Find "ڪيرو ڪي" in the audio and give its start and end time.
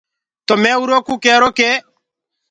1.23-1.71